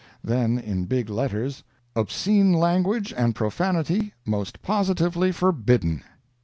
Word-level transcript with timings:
Then, 0.23 0.57
in 0.57 0.85
big 0.85 1.09
letters: 1.09 1.61
"OBSCENE 1.95 2.53
LANGUAGE 2.53 3.13
AND 3.13 3.35
PROFANITY 3.35 4.15
MOST 4.25 4.63
POSITIVELY 4.63 5.31
FORBIDDEN." 5.31 6.01